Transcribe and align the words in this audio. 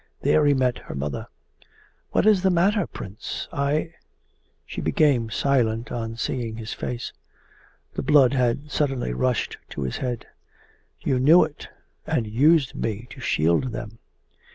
There 0.23 0.47
he 0.47 0.55
met 0.55 0.79
her 0.79 0.95
mother. 0.95 1.27
'What 2.09 2.25
is 2.25 2.41
the 2.41 2.49
matter, 2.49 2.87
Prince? 2.87 3.47
I...' 3.53 3.93
She 4.65 4.81
became 4.81 5.29
silent 5.29 5.91
on 5.91 6.15
seeing 6.15 6.57
his 6.57 6.73
face. 6.73 7.13
The 7.93 8.01
blood 8.01 8.33
had 8.33 8.71
suddenly 8.71 9.13
rushed 9.13 9.59
to 9.69 9.83
his 9.83 9.97
head. 9.97 10.25
'You 11.01 11.19
knew 11.19 11.43
it, 11.43 11.67
and 12.07 12.25
used 12.25 12.73
me 12.73 13.05
to 13.11 13.19
shield 13.21 13.73
them! 13.73 13.99